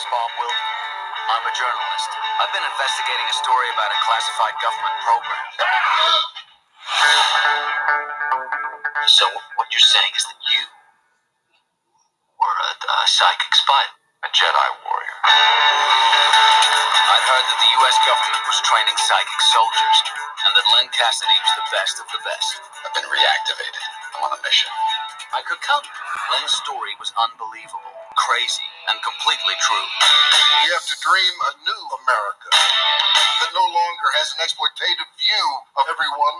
is 0.00 0.08
Bob 0.08 0.32
Wilton. 0.40 0.64
I'm 1.28 1.44
a 1.44 1.52
journalist. 1.52 2.10
I've 2.40 2.48
been 2.56 2.64
investigating 2.64 3.28
a 3.28 3.36
story 3.36 3.68
about 3.76 3.92
a 3.92 4.00
classified 4.08 4.56
government 4.64 4.96
program. 5.04 5.44
So, 9.12 9.28
what 9.60 9.68
you're 9.76 9.90
saying 9.92 10.12
is 10.16 10.24
that 10.24 10.40
you 10.40 10.62
were 12.40 12.56
a, 12.64 12.72
a 12.80 13.08
psychic 13.12 13.52
spy, 13.52 13.84
a 14.24 14.32
Jedi 14.32 14.68
warrior. 14.88 15.16
I'd 15.20 17.24
heard 17.28 17.44
that 17.44 17.60
the 17.60 17.70
U.S. 17.84 17.96
government 18.08 18.44
was 18.48 18.56
training 18.64 18.96
psychic 19.04 19.40
soldiers, 19.52 19.98
and 20.48 20.56
that 20.56 20.64
Lyn 20.80 20.88
Cassady 20.96 21.36
was 21.44 21.52
the 21.60 21.68
best 21.76 22.00
of 22.00 22.08
the 22.08 22.24
best. 22.24 22.56
I've 22.88 22.96
been 22.96 23.04
reactivated. 23.04 23.84
I'm 24.16 24.24
on 24.24 24.32
a 24.32 24.40
mission. 24.40 24.72
I 25.36 25.44
could 25.44 25.60
come. 25.60 25.84
Lyn's 26.32 26.56
story 26.56 26.96
was 26.96 27.12
unbelievable, 27.20 27.99
crazy, 28.28 28.66
and 28.92 28.96
completely 29.00 29.56
true. 29.64 29.88
We 30.64 30.68
have 30.76 30.86
to 30.88 30.96
dream 31.00 31.34
a 31.48 31.52
new 31.64 31.82
America 32.04 32.50
that 32.52 33.50
no 33.56 33.64
longer 33.64 34.08
has 34.20 34.28
an 34.36 34.44
exploitative 34.44 35.10
view 35.16 35.46
of 35.80 35.84
everyone. 35.88 36.36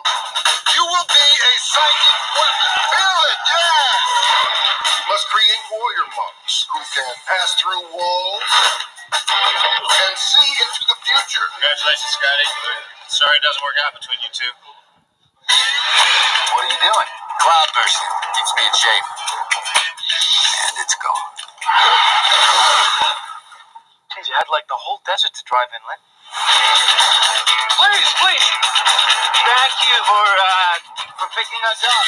You 0.77 0.85
will 0.85 1.09
be 1.09 1.29
a 1.33 1.52
psychic 1.61 2.16
weapon. 2.37 2.71
Feel 2.93 3.19
it, 3.33 3.41
yes! 3.48 4.02
You 4.93 5.05
must 5.09 5.27
create 5.33 5.62
warrior 5.73 6.09
monks 6.12 6.55
who 6.71 6.80
can 6.95 7.12
pass 7.27 7.51
through 7.61 7.85
walls 7.97 8.51
and 9.73 10.15
see 10.16 10.51
into 10.65 10.83
the 10.93 10.99
future. 11.09 11.45
Congratulations, 11.57 12.12
Scotty. 12.12 12.49
Sorry 13.09 13.37
it 13.41 13.45
doesn't 13.45 13.65
work 13.65 13.79
out 13.88 13.93
between 13.97 14.21
you 14.23 14.30
two. 14.33 14.52
What 16.55 16.65
are 16.66 16.73
you 16.73 16.80
doing? 16.83 17.10
Cloud 17.43 17.69
bursting. 17.74 18.12
Keeps 18.37 18.52
me 18.59 18.62
in 18.69 18.74
shape. 18.77 19.07
And 20.69 20.77
it's 20.85 20.97
gone. 21.01 21.40
Jeez, 24.12 24.28
you 24.28 24.34
had 24.34 24.48
like 24.52 24.66
the 24.68 24.78
whole 24.80 25.01
desert 25.06 25.32
to 25.34 25.42
drive 25.46 25.68
in, 25.76 25.82
Lyn. 25.85 26.01
Please, 27.79 28.10
please. 28.21 28.48
Thank 29.45 29.76
you 29.88 29.96
for 30.09 30.24
uh, 30.24 30.76
for 31.20 31.29
picking 31.37 31.62
us 31.70 31.80
up. 31.85 32.07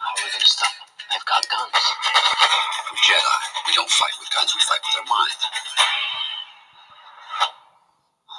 How 0.00 0.12
are 0.12 0.16
we 0.24 0.30
going 0.30 0.40
to 0.40 0.46
stop 0.46 0.72
them? 0.76 0.88
They've 1.12 1.28
got 1.28 1.42
guns. 1.48 1.82
We're 2.92 3.02
Jedi. 3.04 3.38
We 3.68 3.72
don't 3.74 3.90
fight 3.90 4.16
with 4.20 4.30
guns. 4.34 4.52
We 4.54 4.62
fight 4.64 4.82
with 4.84 4.96
our 5.02 5.08
mind. 5.08 5.40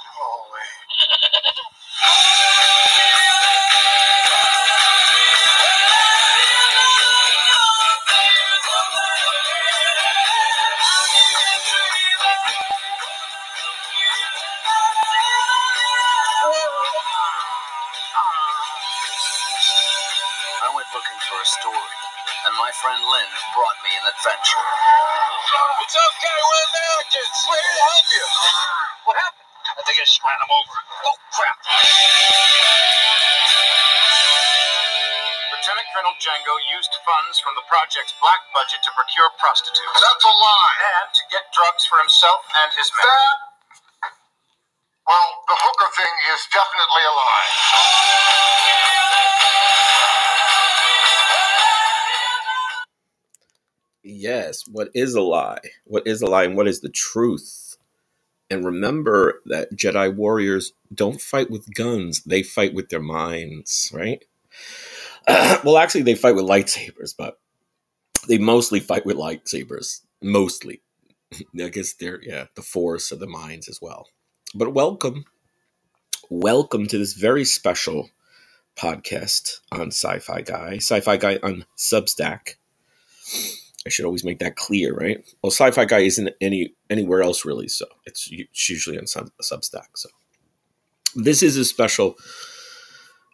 Holy. 0.06 0.66
My 23.14 23.22
friend 23.22 23.30
Lyn 23.30 23.54
brought 23.54 23.78
me 23.86 23.94
an 23.94 24.06
adventure. 24.10 24.66
It's 25.86 25.94
okay, 25.94 26.34
we're 26.34 26.66
Americans. 26.66 27.38
We're 27.46 27.62
here 27.62 27.78
to 27.78 27.86
help 27.94 28.08
you. 28.10 28.26
What 29.06 29.16
happened? 29.22 29.50
I 29.70 29.82
think 29.86 30.02
I 30.02 30.06
just 30.10 30.18
ran 30.26 30.34
him 30.42 30.50
over. 30.50 30.74
Oh, 30.82 31.18
crap. 31.30 31.58
Lieutenant 35.54 35.88
Colonel 35.94 36.18
Django 36.18 36.58
used 36.74 36.90
funds 37.06 37.38
from 37.38 37.54
the 37.54 37.62
project's 37.70 38.18
black 38.18 38.42
budget 38.50 38.82
to 38.82 38.90
procure 38.98 39.30
prostitutes 39.38 39.94
That's 39.94 40.26
a 40.26 40.34
lie. 40.34 40.74
and 40.98 41.10
to 41.14 41.24
get 41.30 41.46
drugs 41.54 41.86
for 41.86 42.02
himself 42.02 42.42
and 42.66 42.74
his 42.74 42.90
men. 42.98 43.06
That. 43.06 43.38
Well, 45.06 45.30
the 45.54 45.58
hooker 45.62 45.90
thing 46.02 46.14
is 46.34 46.42
definitely 46.50 47.04
a 47.06 47.14
lie. 47.14 49.03
Yes, 54.04 54.68
what 54.68 54.90
is 54.94 55.16
a 55.16 55.22
lie? 55.22 55.62
What 55.86 56.06
is 56.06 56.22
a 56.22 56.28
lie 56.28 56.44
and 56.44 56.58
what 56.58 56.68
is 56.68 56.82
the 56.82 56.90
truth? 56.90 57.78
And 58.50 58.66
remember 58.66 59.42
that 59.46 59.72
Jedi 59.78 60.14
warriors 60.14 60.74
don't 60.94 61.22
fight 61.22 61.50
with 61.50 61.74
guns, 61.74 62.22
they 62.24 62.44
fight 62.44 62.74
with 62.74 62.90
their 62.90 63.02
minds, 63.02 63.92
right? 63.94 64.24
well, 65.64 65.78
actually, 65.78 66.02
they 66.02 66.16
fight 66.16 66.36
with 66.36 66.44
lightsabers, 66.46 67.16
but 67.18 67.40
they 68.28 68.38
mostly 68.38 68.82
fight 68.82 69.06
with 69.06 69.16
lightsabers. 69.16 70.02
Mostly. 70.22 70.82
I 71.60 71.70
guess 71.70 71.94
they're, 71.94 72.22
yeah, 72.22 72.48
the 72.56 72.62
force 72.62 73.10
of 73.12 73.20
the 73.20 73.28
minds 73.28 73.70
as 73.70 73.82
well. 73.82 74.10
But 74.54 74.74
welcome. 74.74 75.24
Welcome 76.30 76.88
to 76.88 76.98
this 76.98 77.14
very 77.14 77.46
special 77.46 78.10
podcast 78.76 79.62
on 79.72 79.88
Sci 79.88 80.20
Fi 80.20 80.42
Guy. 80.42 80.76
Sci 80.76 81.00
Fi 81.00 81.16
Guy 81.16 81.40
on 81.42 81.66
Substack. 81.78 82.56
I 83.86 83.90
should 83.90 84.06
always 84.06 84.24
make 84.24 84.40
that 84.40 84.56
clear, 84.56 84.94
right? 84.94 85.24
Well, 85.42 85.52
Sci-Fi 85.52 85.86
Guy 85.86 86.00
isn't 86.00 86.30
any 86.40 86.74
anywhere 86.90 87.22
else 87.22 87.46
really, 87.46 87.68
so 87.68 87.86
it's, 88.06 88.30
it's 88.32 88.70
usually 88.70 88.98
on 88.98 89.08
Sub, 89.08 89.30
Substack. 89.42 89.88
So 89.96 90.10
this 91.16 91.44
is 91.44 91.58
a 91.58 91.66
special 91.66 92.16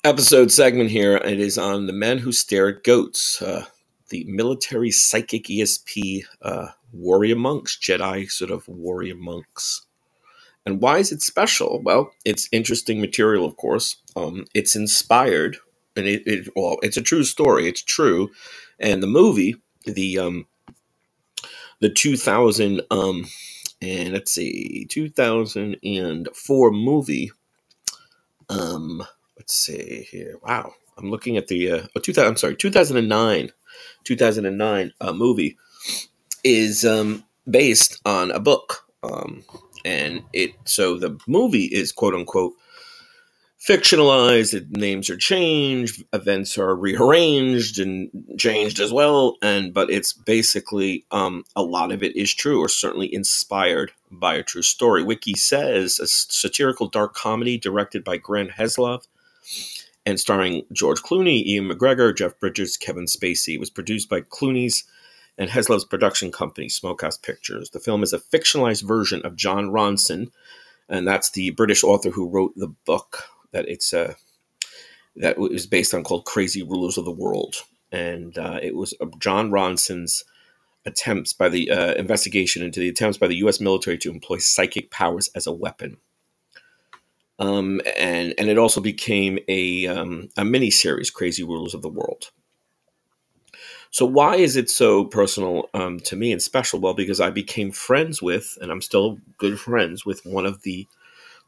episode 0.04 0.52
segment 0.52 0.90
here. 0.90 1.18
It 1.18 1.40
is 1.40 1.58
on 1.58 1.88
the 1.88 1.94
men 1.94 2.18
who 2.18 2.32
stare 2.32 2.70
at 2.70 2.84
goats, 2.84 3.42
uh, 3.42 3.66
the 4.10 4.26
military 4.28 4.92
psychic 4.92 5.46
ESP 5.46 6.24
uh, 6.42 6.70
warrior 6.92 7.36
monks, 7.36 7.78
Jedi 7.78 8.30
sort 8.30 8.52
of 8.52 8.68
warrior 8.68 9.16
monks. 9.16 9.86
And 10.66 10.82
why 10.82 10.98
is 10.98 11.12
it 11.12 11.22
special? 11.22 11.82
Well, 11.84 12.12
it's 12.26 12.50
interesting 12.52 13.00
material, 13.00 13.46
of 13.46 13.56
course. 13.58 13.98
Um, 14.16 14.46
it's 14.54 14.76
inspired, 14.76 15.58
and 15.96 16.06
it, 16.06 16.24
it 16.26 16.50
well, 16.56 16.78
it's 16.82 16.98
a 16.98 17.02
true 17.02 17.24
story. 17.24 17.68
It's 17.68 17.82
true, 17.82 18.30
and 18.80 19.02
the 19.02 19.08
movie 19.08 19.56
the 19.86 20.20
um 20.20 20.46
the 21.80 21.90
2000 21.90 22.82
um 22.92 23.26
and 23.82 24.14
let's 24.14 24.32
see 24.32 24.86
2004 24.90 26.72
movie 26.72 27.32
um 28.50 29.04
let's 29.38 29.54
see 29.54 30.08
here. 30.12 30.36
Wow. 30.44 30.74
I'm 30.98 31.10
looking 31.10 31.38
at 31.38 31.48
the 31.48 31.72
uh 31.72 31.88
oh, 31.96 32.00
2000 32.02 32.30
i'm 32.30 32.36
sorry 32.36 32.56
2009 32.58 33.52
2009 34.04 34.94
uh, 35.00 35.14
movie 35.14 35.58
is 36.44 36.84
um 36.84 37.24
based 37.50 38.02
on 38.06 38.32
a 38.32 38.40
book 38.40 38.86
um 39.04 39.44
and 39.86 40.24
it 40.34 40.52
so 40.66 40.98
the 40.98 41.18
movie 41.26 41.66
is 41.66 41.94
quote 41.94 42.14
unquote 42.14 42.54
fictionalized 43.62 44.70
names 44.72 45.10
are 45.10 45.18
changed 45.18 46.04
events 46.14 46.58
are 46.58 46.76
rearranged 46.76 47.78
and 47.78 48.10
changed 48.38 48.80
as 48.80 48.94
well 48.94 49.36
and 49.42 49.74
but 49.74 49.90
it's 49.90 50.14
basically 50.14 51.06
um, 51.12 51.44
a 51.58 51.62
lot 51.62 51.92
of 51.92 52.02
it 52.02 52.16
is 52.16 52.34
true 52.34 52.60
or 52.60 52.70
certainly 52.70 53.14
inspired 53.14 53.92
by 54.10 54.36
a 54.36 54.44
true 54.44 54.62
story. 54.62 55.04
Wiki 55.04 55.34
says 55.34 56.00
a 56.00 56.08
satirical 56.08 56.88
dark 56.88 57.14
comedy 57.14 57.58
directed 57.58 58.04
by 58.04 58.16
grant 58.16 58.52
heslov 58.52 59.08
and 60.06 60.20
starring 60.20 60.64
george 60.72 61.02
clooney 61.02 61.44
ewan 61.44 61.70
mcgregor 61.70 62.16
jeff 62.16 62.40
bridges 62.40 62.78
kevin 62.78 63.06
spacey. 63.06 63.56
It 63.56 63.60
was 63.60 63.70
produced 63.70 64.10
by 64.10 64.22
clooney's 64.22 64.86
and 65.38 65.50
heslov's 65.50 65.86
production 65.86 66.32
company 66.32 66.70
smokehouse 66.70 67.18
pictures. 67.18 67.72
The 67.72 67.80
film 67.82 68.04
is 68.04 68.14
a 68.14 68.20
fictionalized 68.20 68.84
version 68.84 69.22
of 69.26 69.36
jon 69.36 69.70
ronson 69.70 70.32
and 70.88 71.06
that's 71.06 71.32
the 71.32 71.50
british 71.50 71.84
author 71.84 72.10
who 72.12 72.30
wrote 72.30 72.54
the 72.56 72.70
book 72.86 73.26
that 73.52 73.68
it's 73.68 73.94
uh, 73.94 74.14
that 75.16 75.38
was 75.38 75.68
based 75.68 75.94
on 75.94 76.04
called 76.04 76.26
Crazy 76.26 76.64
Rulers 76.64 76.98
of 76.98 77.06
the 77.06 77.12
World, 77.12 77.56
and 77.92 78.38
uh, 78.38 78.60
it 78.62 78.76
was 78.76 78.94
uh, 79.02 79.08
Jon 79.20 79.52
Ronson's 79.52 80.24
attempts 80.86 81.34
by 81.34 81.50
the 81.50 81.70
uh, 81.70 81.94
investigation 81.96 82.64
into 82.64 82.80
the 82.80 82.90
attempts 82.90 83.18
by 83.18 83.28
the 83.28 83.36
U.S. 83.38 83.60
military 83.60 83.98
to 84.00 84.10
employ 84.10 84.38
psychic 84.38 84.92
powers 84.92 85.30
as 85.36 85.46
a 85.46 85.54
weapon. 85.54 85.98
Um, 87.38 87.82
and 87.98 88.34
and 88.38 88.50
it 88.50 88.58
also 88.58 88.82
became 88.82 89.40
a 89.48 89.88
um, 89.88 90.30
a 90.38 90.44
mini 90.44 90.72
series, 90.72 91.10
Crazy 91.10 91.44
Rulers 91.44 91.74
of 91.74 91.82
the 91.82 91.90
World. 91.90 92.32
So 93.92 94.06
why 94.06 94.36
is 94.36 94.56
it 94.56 94.70
so 94.70 95.06
personal 95.06 95.68
um, 95.74 96.00
to 96.02 96.16
me 96.16 96.32
and 96.32 96.42
special? 96.42 96.80
Well, 96.80 96.94
because 96.94 97.20
I 97.20 97.32
became 97.32 97.72
friends 97.72 98.22
with, 98.22 98.58
and 98.62 98.72
I'm 98.72 98.82
still 98.82 99.18
good 99.38 99.60
friends 99.60 100.06
with 100.06 100.24
one 100.26 100.46
of 100.46 100.62
the 100.62 100.88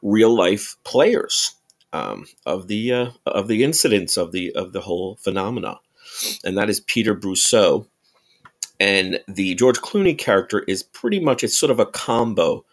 real 0.02 0.36
life 0.36 0.76
players 0.84 1.56
um, 1.94 2.26
of 2.46 2.68
the 2.68 2.92
uh, 2.92 3.10
of 3.26 3.48
the 3.48 3.64
incidents 3.64 4.18
of 4.18 4.32
the 4.32 4.52
of 4.54 4.74
the 4.74 4.82
whole 4.82 5.16
phenomena, 5.18 5.80
and 6.44 6.58
that 6.58 6.70
is 6.70 6.80
Peter 6.80 7.16
Brusso. 7.16 7.88
And 8.80 9.20
the 9.28 9.54
George 9.54 9.78
Clooney 9.80 10.18
character 10.18 10.64
is 10.68 10.82
pretty 10.82 11.20
much 11.20 11.44
it's 11.44 11.58
sort 11.58 11.72
of 11.72 11.80
a 11.80 11.86
combo, 11.86 12.66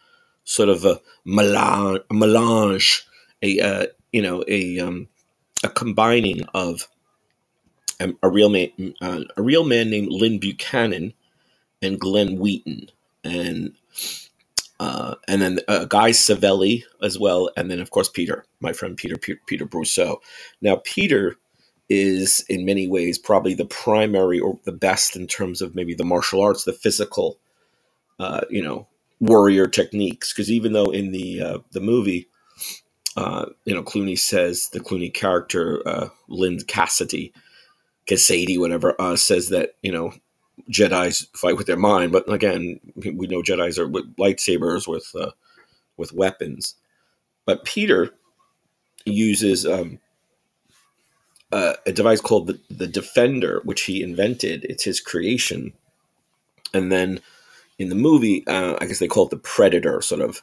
sort 0.44 0.70
of 0.70 0.85
a 0.87 1.00
melange, 1.26 2.00
a 2.11 2.15
melange, 2.15 3.06
a 3.43 3.61
uh, 3.61 3.87
you 4.12 4.23
know 4.23 4.44
a 4.49 4.79
um, 4.79 5.09
a 5.62 5.69
combining 5.69 6.44
of 6.55 6.88
a, 8.00 8.15
a 8.23 8.29
real 8.29 8.49
man, 8.49 8.94
uh, 9.00 9.20
a 9.37 9.43
real 9.43 9.65
man 9.65 9.91
named 9.91 10.09
Lyn 10.11 10.38
Buchanan, 10.38 11.12
and 11.82 12.00
Glenn 12.00 12.38
Wheaton, 12.38 12.91
and 13.25 13.75
uh, 14.81 15.17
and 15.27 15.43
then 15.43 15.59
uh, 15.67 15.85
Guy 15.87 16.11
Savelli 16.11 16.85
as 17.03 17.19
well, 17.19 17.51
and 17.57 17.71
then 17.71 17.81
of 17.81 17.91
course 17.91 18.09
Peter, 18.09 18.45
my 18.61 18.73
friend 18.73 18.97
Peter 18.97 19.17
Peter, 19.17 19.41
Peter 19.47 19.67
Brusso. 19.67 20.19
Now 20.61 20.81
Peter 20.85 21.37
is 21.89 22.45
in 22.49 22.65
many 22.65 22.87
ways 22.87 23.19
probably 23.19 23.55
the 23.55 23.65
primary 23.65 24.39
or 24.39 24.59
the 24.65 24.73
best 24.73 25.17
in 25.17 25.27
terms 25.27 25.63
of 25.63 25.75
maybe 25.75 25.95
the 25.95 26.05
martial 26.05 26.43
arts, 26.43 26.65
the 26.65 26.73
physical, 26.73 27.39
uh, 28.21 28.43
you 28.51 28.63
know, 28.63 28.87
warrior 29.21 29.67
techniques. 29.67 30.33
Because 30.33 30.51
even 30.51 30.73
though 30.73 30.91
in 30.91 31.11
the 31.11 31.43
uh, 31.43 31.59
the 31.73 31.81
movie, 31.81 32.29
uh, 33.17 33.47
you 33.65 33.75
know, 33.75 33.83
Clooney 33.83 34.19
says 34.19 34.69
the 34.69 34.81
Clooney 34.81 35.13
character 35.13 35.83
uh, 35.89 36.09
Lyn 36.29 36.59
Cassady, 36.59 37.33
Cassady, 38.07 38.61
whatever, 38.61 38.95
says 39.17 39.49
that 39.49 39.71
you 39.83 39.91
know 39.91 40.13
Jedi's 40.70 41.28
fight 41.34 41.56
with 41.56 41.66
their 41.66 41.76
mind, 41.76 42.12
but 42.12 42.31
again, 42.31 42.81
we 42.96 43.26
know 43.26 43.43
Jedi's 43.43 43.78
are 43.78 43.88
with 43.88 44.16
lightsabers 44.16 44.87
with 44.88 45.10
uh, 45.19 45.31
with 45.96 46.12
weapons. 46.12 46.75
But 47.44 47.64
Peter 47.64 48.10
uses 49.05 49.66
um, 49.66 49.99
uh, 51.52 51.75
a 51.87 51.93
device 51.93 52.20
called 52.20 52.46
the, 52.46 52.60
the 52.70 52.87
Defender, 52.87 53.60
which 53.64 53.82
he 53.82 54.02
invented. 54.02 54.64
It's 54.64 54.84
his 54.84 55.00
creation. 55.00 55.72
And 56.75 56.93
then 56.93 57.20
in 57.78 57.88
the 57.88 57.94
movie, 57.94 58.46
uh, 58.46 58.76
I 58.81 58.87
guess 58.87 58.99
they 58.99 59.08
call 59.08 59.25
it 59.25 59.31
the 59.31 59.38
Predator, 59.38 60.02
sort 60.02 60.20
of. 60.20 60.43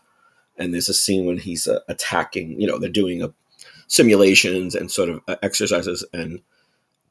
And 0.58 0.74
there's 0.74 0.90
a 0.90 0.94
scene 0.94 1.26
when 1.26 1.38
he's 1.38 1.68
uh, 1.68 1.82
attacking. 1.88 2.60
You 2.60 2.68
know, 2.68 2.80
they're 2.80 2.90
doing 2.90 3.22
a, 3.22 3.34
simulations 3.88 4.74
and 4.76 4.92
sort 4.92 5.10
of 5.10 5.22
uh, 5.28 5.36
exercises, 5.44 6.06
and 6.14 6.42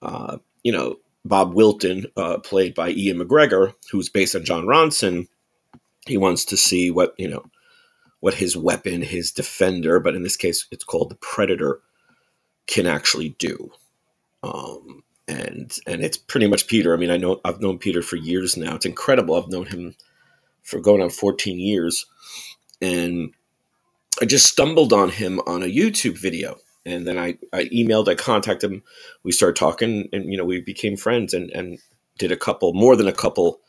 uh, 0.02 0.38
you 0.62 0.72
know, 0.72 0.96
Bob 1.24 1.54
Wilton, 1.54 2.06
uh, 2.16 2.38
played 2.38 2.74
by 2.74 2.88
Ewan 2.88 3.26
McGregor, 3.26 3.74
who's 3.90 4.08
based 4.08 4.36
on 4.36 4.44
Jon 4.44 4.66
Ronson, 4.66 5.28
he 6.06 6.16
wants 6.18 6.44
to 6.46 6.56
see 6.56 6.90
what 6.90 7.14
you 7.18 7.28
know, 7.28 7.44
what 8.20 8.34
his 8.34 8.56
weapon, 8.56 9.02
his 9.02 9.32
Defender, 9.32 10.00
but 10.00 10.14
in 10.14 10.22
this 10.22 10.36
case, 10.36 10.66
it's 10.70 10.84
called 10.84 11.10
the 11.10 11.16
Predator, 11.16 11.80
can 12.66 12.86
actually 12.86 13.30
do 13.38 13.70
um, 14.44 15.02
and 15.26 15.76
and 15.86 16.04
it's 16.04 16.18
pretty 16.18 16.46
much 16.46 16.66
Peter. 16.66 16.92
I 16.92 16.96
mean, 16.98 17.10
I 17.10 17.16
know 17.16 17.40
I've 17.44 17.60
known 17.60 17.78
Peter 17.78 18.02
for 18.02 18.16
years 18.16 18.56
now. 18.56 18.74
It's 18.74 18.86
incredible. 18.86 19.34
I've 19.34 19.48
known 19.48 19.66
him 19.66 19.94
for 20.62 20.80
going 20.80 21.02
on 21.02 21.10
14 21.10 21.58
years, 21.58 22.06
and 22.82 23.32
I 24.20 24.26
just 24.26 24.46
stumbled 24.46 24.92
on 24.92 25.10
him 25.10 25.40
on 25.46 25.62
a 25.62 25.66
YouTube 25.66 26.18
video, 26.18 26.58
and 26.86 27.06
then 27.06 27.18
I 27.18 27.38
I 27.52 27.64
emailed, 27.66 28.08
I 28.08 28.14
contacted 28.14 28.70
him, 28.70 28.82
we 29.22 29.32
started 29.32 29.56
talking, 29.56 30.08
and 30.12 30.30
you 30.30 30.36
know 30.36 30.44
we 30.44 30.60
became 30.60 30.96
friends, 30.96 31.34
and 31.34 31.50
and 31.50 31.78
did 32.18 32.32
a 32.32 32.36
couple 32.36 32.72
more 32.74 32.96
than 32.96 33.08
a 33.08 33.12
couple, 33.12 33.60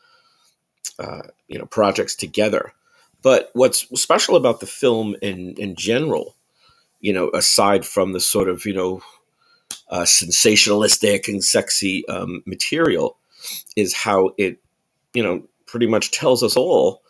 uh, 0.98 1.22
you 1.48 1.58
know, 1.58 1.66
projects 1.66 2.14
together. 2.14 2.72
But 3.22 3.50
what's 3.54 3.88
special 4.00 4.36
about 4.36 4.60
the 4.60 4.66
film 4.66 5.16
in 5.22 5.54
in 5.58 5.76
general, 5.76 6.36
you 7.00 7.12
know, 7.12 7.30
aside 7.30 7.84
from 7.84 8.12
the 8.12 8.20
sort 8.20 8.48
of 8.48 8.66
you 8.66 8.74
know 8.74 9.02
uh, 9.88 10.02
sensationalistic 10.02 11.28
and 11.28 11.42
sexy 11.42 12.06
um, 12.08 12.42
material 12.46 13.18
is 13.76 13.94
how 13.94 14.30
it, 14.36 14.58
you 15.14 15.22
know, 15.22 15.42
pretty 15.66 15.86
much 15.86 16.10
tells 16.10 16.42
us 16.42 16.56
all 16.56 17.02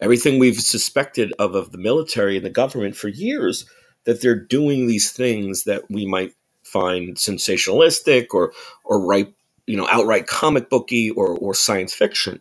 everything 0.00 0.38
we've 0.38 0.60
suspected 0.60 1.32
of, 1.38 1.54
of 1.54 1.72
the 1.72 1.78
military 1.78 2.36
and 2.36 2.46
the 2.46 2.50
government 2.50 2.96
for 2.96 3.08
years 3.08 3.66
that 4.04 4.20
they're 4.20 4.34
doing 4.34 4.86
these 4.86 5.12
things 5.12 5.64
that 5.64 5.90
we 5.90 6.06
might 6.06 6.34
find 6.62 7.16
sensationalistic 7.16 8.28
or 8.32 8.52
or 8.84 9.04
right 9.04 9.32
you 9.66 9.76
know 9.76 9.88
outright 9.88 10.26
comic 10.26 10.70
booky 10.70 11.10
or 11.10 11.36
or 11.38 11.54
science 11.54 11.92
fiction 11.92 12.40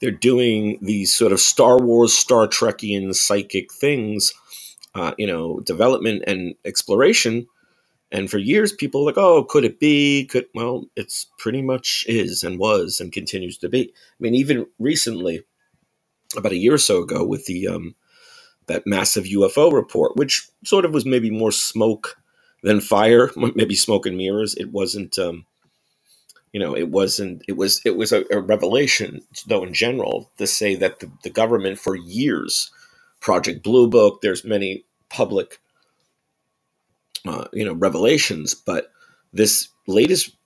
they're 0.00 0.10
doing 0.10 0.78
these 0.82 1.12
sort 1.12 1.32
of 1.32 1.40
star 1.40 1.78
wars 1.78 2.12
star 2.12 2.46
trekian 2.46 3.14
psychic 3.14 3.72
things 3.72 4.32
uh, 4.94 5.12
you 5.16 5.26
know 5.26 5.60
development 5.60 6.24
and 6.26 6.54
exploration 6.64 7.46
and 8.10 8.30
for 8.30 8.38
years, 8.38 8.72
people 8.72 9.04
like, 9.04 9.18
oh, 9.18 9.44
could 9.44 9.64
it 9.64 9.78
be? 9.78 10.26
Could 10.26 10.46
well, 10.54 10.86
it's 10.96 11.26
pretty 11.38 11.60
much 11.60 12.06
is 12.08 12.42
and 12.42 12.58
was 12.58 13.00
and 13.00 13.12
continues 13.12 13.58
to 13.58 13.68
be. 13.68 13.92
I 13.92 14.16
mean, 14.18 14.34
even 14.34 14.66
recently, 14.78 15.42
about 16.36 16.52
a 16.52 16.56
year 16.56 16.74
or 16.74 16.78
so 16.78 17.02
ago, 17.02 17.24
with 17.24 17.44
the 17.46 17.68
um, 17.68 17.94
that 18.68 18.86
massive 18.86 19.24
UFO 19.24 19.72
report, 19.72 20.16
which 20.16 20.48
sort 20.64 20.84
of 20.84 20.92
was 20.92 21.04
maybe 21.04 21.30
more 21.30 21.52
smoke 21.52 22.16
than 22.62 22.80
fire, 22.80 23.30
maybe 23.36 23.74
smoke 23.74 24.06
and 24.06 24.16
mirrors. 24.16 24.54
It 24.54 24.72
wasn't, 24.72 25.18
um, 25.18 25.46
you 26.52 26.60
know, 26.60 26.76
it 26.76 26.88
wasn't. 26.90 27.42
It 27.48 27.56
was 27.56 27.80
it 27.84 27.96
was 27.96 28.12
a, 28.12 28.24
a 28.30 28.40
revelation, 28.40 29.22
though, 29.46 29.64
in 29.64 29.74
general, 29.74 30.30
to 30.38 30.46
say 30.46 30.74
that 30.76 31.00
the, 31.00 31.10
the 31.22 31.30
government 31.30 31.78
for 31.78 31.96
years, 31.96 32.70
Project 33.20 33.62
Blue 33.62 33.88
Book, 33.88 34.20
there's 34.22 34.44
many 34.44 34.84
public 35.10 35.60
uh, 37.26 37.46
you 37.52 37.64
know 37.64 37.74
revelations, 37.74 38.54
but 38.54 38.90
this 39.32 39.68
latest 39.86 40.36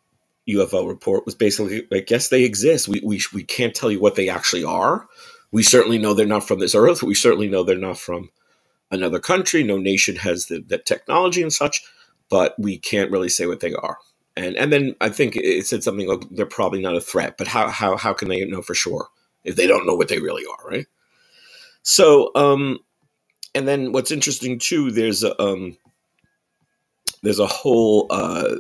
UFO 0.49 0.89
report 0.89 1.25
was 1.25 1.35
basically 1.35 1.87
like, 1.91 2.11
yes, 2.11 2.29
they 2.29 2.43
exist. 2.45 2.89
We, 2.89 3.01
we, 3.05 3.21
we 3.33 3.45
can't 3.45 3.75
tell 3.75 3.91
you 3.91 4.01
what 4.01 4.17
they 4.17 4.29
actually 4.29 4.65
are. 4.65 5.07
We 5.53 5.63
certainly 5.63 5.99
know 5.99 6.15
they're 6.15 6.27
not 6.27 6.49
from 6.49 6.59
this 6.59 6.75
earth. 6.75 7.03
We 7.03 7.15
certainly 7.15 7.49
know 7.49 7.63
they're 7.63 7.77
not 7.77 7.99
from 7.99 8.31
another 8.91 9.19
country. 9.19 9.63
No 9.63 9.79
nation 9.79 10.17
has 10.17 10.47
the, 10.47 10.61
the 10.67 10.79
technology 10.79 11.43
and 11.43 11.53
such, 11.53 11.85
but 12.29 12.55
we 12.59 12.79
can't 12.79 13.11
really 13.11 13.29
say 13.29 13.47
what 13.47 13.61
they 13.61 13.75
are. 13.75 13.99
And 14.37 14.57
and 14.57 14.73
then 14.73 14.97
I 15.01 15.11
think 15.11 15.37
it 15.37 15.67
said 15.67 15.83
something 15.83 16.09
like 16.09 16.25
they're 16.31 16.47
probably 16.47 16.81
not 16.81 16.97
a 16.97 17.01
threat, 17.01 17.37
but 17.37 17.49
how 17.49 17.69
how 17.69 17.97
how 17.99 18.15
can 18.15 18.29
they 18.29 18.45
know 18.47 18.63
for 18.63 18.75
sure 18.75 19.09
if 19.45 19.57
they 19.57 19.67
don't 19.67 19.87
know 19.87 19.95
what 19.95 20.09
they 20.09 20.21
really 20.21 20.45
are, 20.47 20.69
right? 20.69 20.87
So 21.83 22.31
um, 22.35 22.79
and 23.55 23.69
then 23.69 23.93
what's 23.93 24.11
interesting 24.11 24.59
too, 24.59 24.91
there's 24.91 25.23
a 25.23 25.41
um, 25.43 25.77
there's 27.23 27.39
a 27.39 27.47
whole 27.47 28.07
uh, 28.09 28.57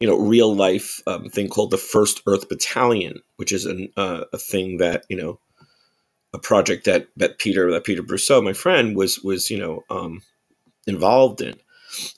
you 0.00 0.08
know 0.08 0.18
real 0.18 0.54
life 0.54 1.00
um, 1.06 1.28
thing 1.28 1.48
called 1.48 1.70
the 1.70 1.78
First 1.78 2.22
Earth 2.26 2.48
Battalion, 2.48 3.22
which 3.36 3.52
is 3.52 3.66
an, 3.66 3.90
uh, 3.96 4.24
a 4.32 4.38
thing 4.38 4.78
that 4.78 5.04
you 5.08 5.16
know 5.16 5.38
a 6.34 6.38
project 6.38 6.84
that 6.84 7.08
that 7.16 7.38
Peter 7.38 7.70
that 7.72 7.84
Peter 7.84 8.02
Brusso, 8.02 8.44
my 8.44 8.52
friend, 8.52 8.96
was 8.96 9.20
was 9.20 9.50
you 9.50 9.58
know 9.58 9.84
um, 9.88 10.22
involved 10.86 11.40
in, 11.40 11.54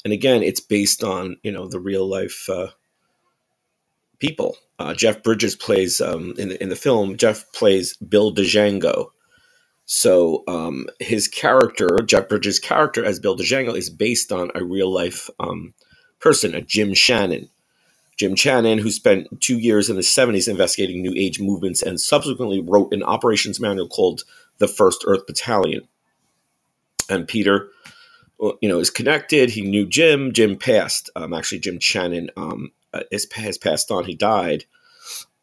and 0.05 0.13
again, 0.13 0.43
it's 0.43 0.61
based 0.61 1.05
on 1.05 1.37
you 1.43 1.53
know 1.53 1.69
the 1.69 1.81
real 1.81 2.09
life 2.09 2.49
uh, 2.51 2.69
people. 4.19 4.57
Uh, 4.79 4.95
Jeff 4.95 5.23
Bridges 5.23 5.57
plays 5.57 6.01
um, 6.01 6.35
in 6.39 6.49
the 6.49 6.63
in 6.63 6.71
the 6.71 6.77
film. 6.77 7.17
Jeff 7.17 7.53
plays 7.53 7.97
Bill 7.99 8.35
Django, 8.35 9.11
so 9.87 10.43
um, 10.49 10.87
his 10.99 11.29
character, 11.29 12.01
Jeff 12.05 12.29
Bridges' 12.29 12.59
character 12.59 13.05
as 13.05 13.21
Bill 13.21 13.37
Django, 13.37 13.77
is 13.77 13.91
based 13.91 14.33
on 14.33 14.51
a 14.55 14.65
real 14.65 14.93
life 14.93 15.31
um, 15.39 15.75
person, 16.19 16.55
a 16.55 16.61
Jim 16.63 16.91
Channon. 16.93 17.49
Jim 18.17 18.35
Channon, 18.35 18.81
who 18.81 18.91
spent 18.91 19.41
two 19.41 19.59
years 19.59 19.91
in 19.91 19.97
the 19.97 20.03
70s 20.03 20.49
investigating 20.49 21.03
New 21.03 21.13
Age 21.17 21.39
movements 21.39 21.83
and 21.83 22.01
subsequently 22.01 22.61
wrote 22.61 22.93
an 22.93 23.03
operations 23.03 23.61
manual 23.61 23.89
called 23.89 24.25
The 24.59 24.69
First 24.69 25.05
Earth 25.07 25.27
Battalion. 25.27 25.87
And 27.11 27.29
Peter, 27.29 27.69
you 28.41 28.69
know, 28.69 28.79
is 28.79 28.91
connected. 28.91 29.51
He 29.51 29.63
knew 29.63 29.87
Jim. 29.87 30.33
Jim 30.33 30.57
passed. 30.57 31.11
Um, 31.15 31.35
actually, 31.35 31.61
Jim 31.61 31.79
Channon 31.79 32.31
um, 32.37 32.73
uh, 32.93 33.03
has 33.13 33.59
passed 33.59 33.91
on. 33.91 34.05
He 34.05 34.15
died. 34.15 34.65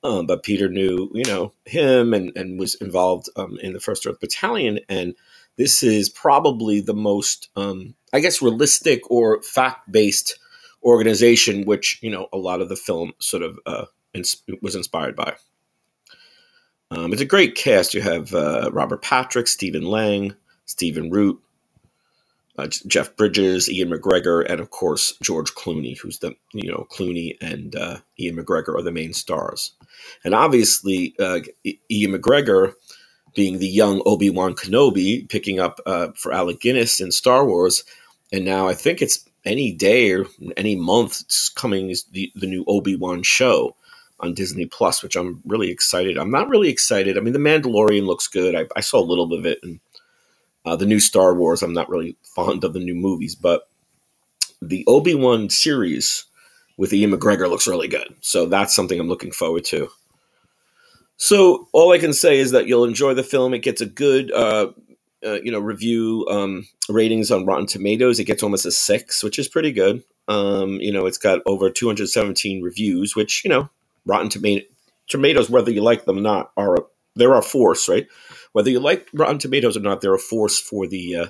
Um, 0.03 0.27
but 0.27 0.43
Peter 0.43 0.67
knew, 0.67 1.09
you 1.13 1.23
know, 1.23 1.53
him 1.65 2.13
and, 2.13 2.35
and 2.35 2.59
was 2.59 2.75
involved 2.75 3.29
um, 3.37 3.57
in 3.61 3.71
the 3.71 3.79
First 3.79 4.05
Earth 4.05 4.19
Battalion. 4.19 4.79
And 4.89 5.15
this 5.57 5.81
is 5.81 6.09
probably 6.09 6.81
the 6.81 6.93
most, 6.93 7.49
um, 7.55 7.95
I 8.11 8.19
guess, 8.19 8.41
realistic 8.41 9.09
or 9.09 9.41
fact 9.43 9.89
based 9.91 10.37
organization, 10.83 11.65
which, 11.65 11.99
you 12.01 12.09
know, 12.09 12.27
a 12.33 12.37
lot 12.37 12.61
of 12.61 12.69
the 12.69 12.75
film 12.75 13.13
sort 13.19 13.43
of 13.43 13.59
uh, 13.65 13.85
ins- 14.13 14.43
was 14.61 14.75
inspired 14.75 15.15
by. 15.15 15.35
Um, 16.91 17.11
it's 17.11 17.21
a 17.21 17.25
great 17.25 17.55
cast. 17.55 17.93
You 17.93 18.01
have 18.01 18.33
uh, 18.33 18.69
Robert 18.71 19.01
Patrick, 19.01 19.47
Stephen 19.47 19.83
Lang, 19.83 20.35
Stephen 20.65 21.09
Root, 21.09 21.41
uh, 22.57 22.67
Jeff 22.67 23.15
Bridges, 23.15 23.67
Ewan 23.67 23.97
McGregor, 23.97 24.45
and 24.47 24.59
of 24.59 24.69
course 24.69 25.13
George 25.21 25.53
Clooney, 25.55 25.97
who's 25.97 26.19
the 26.19 26.35
you 26.53 26.71
know 26.71 26.85
Clooney 26.91 27.35
and 27.41 27.75
uh, 27.75 27.97
Ewan 28.17 28.43
McGregor 28.43 28.75
are 28.75 28.83
the 28.83 28.91
main 28.91 29.13
stars, 29.13 29.71
and 30.23 30.35
obviously 30.35 31.15
uh, 31.19 31.39
Ewan 31.89 32.21
McGregor 32.21 32.73
being 33.33 33.57
the 33.57 33.67
young 33.67 34.03
Obi 34.05 34.29
Wan 34.29 34.53
Kenobi, 34.53 35.27
picking 35.27 35.59
up 35.59 35.79
uh, 35.87 36.09
for 36.15 36.31
Alec 36.31 36.59
Guinness 36.59 37.01
in 37.01 37.11
Star 37.11 37.45
Wars, 37.47 37.83
and 38.31 38.45
now 38.45 38.67
I 38.67 38.75
think 38.75 39.01
it's 39.01 39.27
any 39.45 39.71
day 39.71 40.11
or 40.11 40.25
any 40.57 40.75
month 40.75 41.21
it's 41.21 41.49
coming 41.49 41.89
is 41.89 42.03
the 42.05 42.31
the 42.35 42.47
new 42.47 42.63
Obi 42.67 42.95
Wan 42.95 43.23
show 43.23 43.75
on 44.19 44.33
Disney 44.33 44.65
Plus, 44.65 45.03
which 45.03 45.15
I'm 45.15 45.41
really 45.45 45.69
excited. 45.69 46.17
I'm 46.17 46.31
not 46.31 46.47
really 46.47 46.69
excited. 46.69 47.17
I 47.17 47.21
mean, 47.21 47.33
The 47.33 47.39
Mandalorian 47.39 48.05
looks 48.05 48.27
good. 48.27 48.55
I, 48.55 48.65
I 48.75 48.79
saw 48.79 48.99
a 48.99 49.03
little 49.03 49.27
bit 49.27 49.39
of 49.39 49.45
it 49.45 49.59
and 49.63 49.79
uh, 50.65 50.75
the 50.75 50.85
new 50.85 50.99
Star 50.99 51.33
Wars, 51.33 51.61
I'm 51.61 51.73
not 51.73 51.89
really 51.89 52.15
fond 52.23 52.63
of 52.63 52.73
the 52.73 52.79
new 52.79 52.95
movies, 52.95 53.35
but 53.35 53.67
the 54.61 54.85
Obi 54.87 55.13
Wan 55.13 55.49
series 55.49 56.25
with 56.77 56.93
Ewan 56.93 57.19
McGregor 57.19 57.49
looks 57.49 57.67
really 57.67 57.87
good. 57.87 58.15
So 58.21 58.45
that's 58.45 58.73
something 58.73 58.99
I'm 58.99 59.09
looking 59.09 59.31
forward 59.31 59.65
to. 59.65 59.89
So 61.17 61.67
all 61.73 61.91
I 61.91 61.99
can 61.99 62.13
say 62.13 62.39
is 62.39 62.51
that 62.51 62.67
you'll 62.67 62.85
enjoy 62.85 63.13
the 63.13 63.23
film. 63.23 63.53
It 63.53 63.59
gets 63.59 63.81
a 63.81 63.85
good, 63.85 64.31
uh, 64.31 64.71
uh, 65.25 65.41
you 65.41 65.51
know, 65.51 65.59
review 65.59 66.25
um, 66.29 66.67
ratings 66.89 67.31
on 67.31 67.45
Rotten 67.45 67.65
Tomatoes. 67.65 68.19
It 68.19 68.25
gets 68.25 68.43
almost 68.43 68.65
a 68.65 68.71
six, 68.71 69.23
which 69.23 69.39
is 69.39 69.47
pretty 69.47 69.71
good. 69.71 70.03
Um, 70.27 70.79
you 70.79 70.91
know, 70.91 71.05
it's 71.05 71.17
got 71.17 71.41
over 71.45 71.69
217 71.69 72.61
reviews, 72.61 73.15
which 73.15 73.43
you 73.43 73.49
know, 73.49 73.69
Rotten 74.05 74.29
Tomato- 74.29 74.65
Tomatoes, 75.07 75.49
whether 75.49 75.71
you 75.71 75.81
like 75.81 76.05
them 76.05 76.17
or 76.17 76.21
not, 76.21 76.51
are 76.55 76.75
a, 76.75 76.79
they're 77.15 77.33
a 77.33 77.41
force, 77.41 77.89
right? 77.89 78.07
Whether 78.53 78.69
you 78.69 78.79
like 78.79 79.09
Rotten 79.13 79.37
Tomatoes 79.37 79.77
or 79.77 79.81
not, 79.81 80.01
they're 80.01 80.13
a 80.13 80.19
force 80.19 80.59
for 80.59 80.87
the 80.87 81.15
uh, 81.15 81.27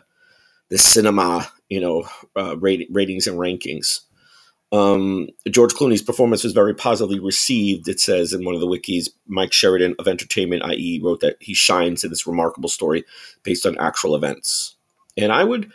the 0.70 0.78
cinema, 0.78 1.48
you 1.70 1.80
know, 1.80 2.08
uh, 2.36 2.58
rate, 2.58 2.88
ratings 2.92 3.28
and 3.28 3.38
rankings. 3.38 4.02
Um, 4.74 5.30
George 5.52 5.74
Clooney's 5.74 6.02
performance 6.02 6.44
was 6.44 6.52
very 6.52 6.74
positively 6.74 7.20
received. 7.20 7.88
It 7.88 8.00
says 8.00 8.34
in 8.34 8.44
one 8.44 8.56
of 8.56 8.60
the 8.60 8.68
wikis, 8.68 9.08
Mike 9.28 9.54
Sheridan 9.54 9.96
of 10.00 10.08
Entertainment 10.08 10.64
IE 10.66 11.00
wrote 11.02 11.20
that 11.20 11.38
he 11.40 11.54
shines 11.54 12.04
in 12.04 12.10
this 12.10 12.26
remarkable 12.26 12.70
story 12.70 13.06
based 13.44 13.68
on 13.68 13.78
actual 13.78 14.16
events. 14.16 14.76
And 15.16 15.32
I 15.32 15.44
would, 15.44 15.72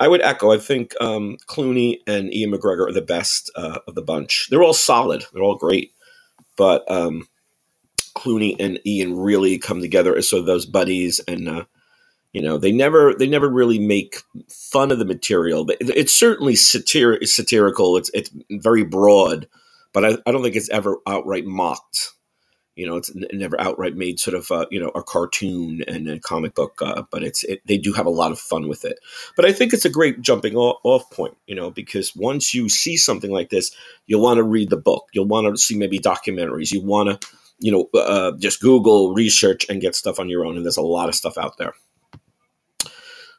I 0.00 0.08
would 0.08 0.22
echo. 0.22 0.52
I 0.52 0.58
think 0.58 0.94
um, 1.02 1.36
Clooney 1.48 1.98
and 2.06 2.32
Ewan 2.32 2.58
McGregor 2.58 2.88
are 2.88 2.92
the 2.92 3.02
best 3.02 3.50
uh, 3.56 3.80
of 3.86 3.94
the 3.94 4.00
bunch. 4.00 4.48
They're 4.50 4.62
all 4.62 4.72
solid. 4.72 5.22
They're 5.34 5.42
all 5.42 5.56
great, 5.56 5.92
but 6.56 6.90
um, 6.90 7.28
Clooney 8.16 8.56
and 8.58 8.80
Ewan 8.84 9.18
really 9.18 9.58
come 9.58 9.82
together 9.82 10.16
as 10.16 10.26
sort 10.26 10.40
of 10.40 10.46
those 10.46 10.64
buddies 10.64 11.20
and. 11.28 11.46
Uh, 11.46 11.64
you 12.32 12.42
know, 12.42 12.58
they 12.58 12.70
never 12.70 13.14
they 13.14 13.26
never 13.26 13.48
really 13.48 13.78
make 13.78 14.22
fun 14.48 14.92
of 14.92 14.98
the 14.98 15.04
material. 15.04 15.66
It's 15.80 16.14
certainly 16.14 16.54
satir- 16.54 17.26
satirical. 17.26 17.96
It's 17.96 18.10
it's 18.14 18.30
very 18.50 18.84
broad, 18.84 19.48
but 19.92 20.04
I, 20.04 20.18
I 20.26 20.30
don't 20.30 20.42
think 20.42 20.54
it's 20.54 20.70
ever 20.70 20.98
outright 21.08 21.44
mocked. 21.44 22.12
You 22.76 22.86
know, 22.86 22.96
it's 22.96 23.10
never 23.32 23.60
outright 23.60 23.96
made 23.96 24.20
sort 24.20 24.36
of 24.36 24.50
uh, 24.52 24.66
you 24.70 24.80
know 24.80 24.90
a 24.90 25.02
cartoon 25.02 25.82
and 25.88 26.08
a 26.08 26.20
comic 26.20 26.54
book. 26.54 26.80
Uh, 26.80 27.02
but 27.10 27.24
it's 27.24 27.42
it, 27.44 27.62
they 27.66 27.76
do 27.76 27.92
have 27.92 28.06
a 28.06 28.10
lot 28.10 28.30
of 28.30 28.38
fun 28.38 28.68
with 28.68 28.84
it. 28.84 29.00
But 29.34 29.44
I 29.44 29.52
think 29.52 29.72
it's 29.72 29.84
a 29.84 29.90
great 29.90 30.20
jumping 30.20 30.54
off, 30.54 30.78
off 30.84 31.10
point. 31.10 31.36
You 31.48 31.56
know, 31.56 31.72
because 31.72 32.14
once 32.14 32.54
you 32.54 32.68
see 32.68 32.96
something 32.96 33.32
like 33.32 33.50
this, 33.50 33.74
you'll 34.06 34.22
want 34.22 34.38
to 34.38 34.44
read 34.44 34.70
the 34.70 34.76
book. 34.76 35.08
You'll 35.12 35.26
want 35.26 35.52
to 35.52 35.60
see 35.60 35.76
maybe 35.76 35.98
documentaries. 35.98 36.70
You 36.70 36.80
want 36.80 37.20
to 37.20 37.28
you 37.58 37.72
know 37.72 38.00
uh, 38.00 38.32
just 38.38 38.60
Google 38.60 39.14
research 39.14 39.66
and 39.68 39.80
get 39.80 39.96
stuff 39.96 40.20
on 40.20 40.28
your 40.28 40.46
own. 40.46 40.56
And 40.56 40.64
there's 40.64 40.76
a 40.76 40.82
lot 40.82 41.08
of 41.08 41.16
stuff 41.16 41.36
out 41.36 41.58
there. 41.58 41.74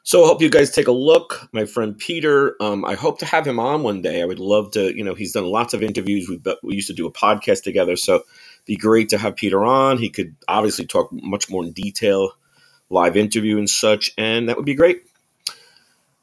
So 0.04 0.24
I 0.24 0.26
hope 0.26 0.42
you 0.42 0.50
guys 0.50 0.72
take 0.72 0.88
a 0.88 0.92
look. 0.92 1.48
My 1.52 1.64
friend 1.64 1.96
Peter, 1.96 2.56
um, 2.60 2.84
I 2.84 2.94
hope 2.94 3.20
to 3.20 3.26
have 3.26 3.46
him 3.46 3.60
on 3.60 3.84
one 3.84 4.02
day. 4.02 4.20
I 4.20 4.24
would 4.24 4.40
love 4.40 4.72
to, 4.72 4.96
you 4.96 5.04
know, 5.04 5.14
he's 5.14 5.32
done 5.32 5.46
lots 5.46 5.74
of 5.74 5.82
interviews. 5.82 6.28
We've 6.28 6.44
we 6.64 6.74
used 6.74 6.88
to 6.88 6.92
do 6.92 7.06
a 7.06 7.12
podcast 7.12 7.62
together, 7.62 7.94
so 7.94 8.16
it'd 8.16 8.26
be 8.66 8.76
great 8.76 9.08
to 9.10 9.18
have 9.18 9.36
Peter 9.36 9.64
on. 9.64 9.98
He 9.98 10.10
could 10.10 10.34
obviously 10.48 10.86
talk 10.86 11.10
much 11.12 11.48
more 11.48 11.62
in 11.62 11.70
detail, 11.72 12.32
live 12.90 13.16
interview 13.16 13.58
and 13.58 13.70
such, 13.70 14.10
and 14.18 14.48
that 14.48 14.56
would 14.56 14.66
be 14.66 14.74
great. 14.74 15.02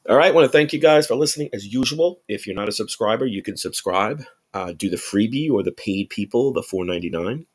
All 0.08 0.16
right, 0.16 0.28
I 0.28 0.34
want 0.34 0.44
to 0.44 0.52
thank 0.52 0.74
you 0.74 0.78
guys 0.78 1.06
for 1.06 1.14
listening 1.14 1.48
as 1.54 1.72
usual. 1.72 2.20
If 2.28 2.46
you're 2.46 2.56
not 2.56 2.68
a 2.68 2.72
subscriber, 2.72 3.24
you 3.24 3.42
can 3.42 3.56
subscribe. 3.56 4.24
Uh, 4.52 4.72
do 4.72 4.90
the 4.90 4.96
freebie 4.96 5.50
or 5.50 5.62
the 5.62 5.72
paid 5.72 6.10
people, 6.10 6.52
the 6.52 6.62
four 6.62 6.84
ninety 6.84 7.08
nine 7.08 7.46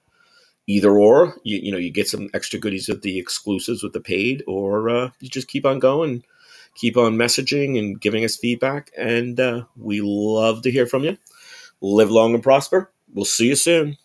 either 0.68 0.98
or 0.98 1.36
you, 1.44 1.58
you 1.58 1.72
know 1.72 1.78
you 1.78 1.92
get 1.92 2.08
some 2.08 2.30
extra 2.34 2.60
goodies 2.60 2.88
with 2.88 3.02
the 3.02 3.20
exclusives 3.20 3.84
with 3.84 3.94
the 3.94 4.00
paid 4.00 4.44
or 4.48 4.90
uh, 4.90 5.10
you 5.20 5.30
just 5.30 5.48
keep 5.48 5.66
on 5.66 5.80
going 5.80 6.24
keep 6.76 6.98
on 6.98 7.16
messaging 7.16 7.80
and 7.80 8.02
giving 8.02 8.24
us 8.26 8.36
feedback 8.36 8.92
and 8.98 9.40
uh, 9.40 9.64
we 9.78 10.02
love 10.02 10.62
to 10.62 10.72
hear 10.72 10.86
from 10.86 11.04
you. 11.04 11.18
Live 11.82 12.12
long 12.12 12.34
and 12.34 12.44
prosper. 12.44 12.92
We'll 13.14 13.26
see 13.26 13.48
you 13.48 13.56
soon 13.56 13.98